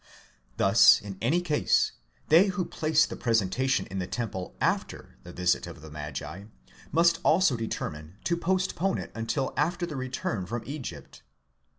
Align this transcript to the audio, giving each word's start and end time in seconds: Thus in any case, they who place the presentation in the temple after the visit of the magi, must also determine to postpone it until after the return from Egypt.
Thus 0.57 0.99
in 0.99 1.15
any 1.21 1.41
case, 1.41 1.91
they 2.29 2.47
who 2.47 2.65
place 2.65 3.05
the 3.05 3.15
presentation 3.15 3.85
in 3.85 3.99
the 3.99 4.07
temple 4.07 4.55
after 4.59 5.15
the 5.21 5.31
visit 5.31 5.67
of 5.67 5.81
the 5.83 5.91
magi, 5.91 6.45
must 6.91 7.19
also 7.21 7.55
determine 7.55 8.15
to 8.23 8.35
postpone 8.35 8.97
it 8.97 9.11
until 9.13 9.53
after 9.55 9.85
the 9.85 9.95
return 9.95 10.47
from 10.47 10.63
Egypt. 10.65 11.21